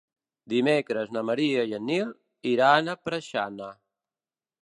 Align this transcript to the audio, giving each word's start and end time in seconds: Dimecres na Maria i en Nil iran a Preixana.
Dimecres 0.53 1.11
na 1.17 1.23
Maria 1.31 1.65
i 1.71 1.75
en 1.79 1.85
Nil 1.91 2.09
iran 2.53 2.91
a 2.93 2.97
Preixana. 3.09 3.71